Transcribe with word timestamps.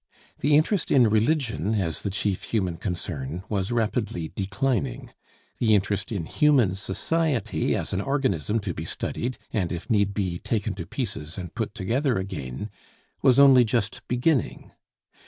The 0.39 0.55
interest 0.55 0.89
in 0.89 1.11
religion 1.11 1.75
as 1.75 2.01
the 2.01 2.09
chief 2.09 2.45
human 2.45 2.77
concern 2.77 3.43
was 3.49 3.71
rapidly 3.71 4.31
declining. 4.33 5.11
The 5.59 5.75
interest 5.75 6.11
in 6.11 6.25
human 6.25 6.73
society 6.73 7.75
as 7.75 7.93
an 7.93 8.01
organism 8.01 8.59
to 8.61 8.73
be 8.73 8.83
studied, 8.83 9.37
and 9.53 9.71
if 9.71 9.91
need 9.91 10.15
be, 10.15 10.39
taken 10.39 10.73
to 10.73 10.87
pieces 10.87 11.37
and 11.37 11.53
put 11.53 11.75
together 11.75 12.17
again, 12.17 12.71
was 13.21 13.37
only 13.37 13.63
just 13.63 14.01
beginning. 14.07 14.71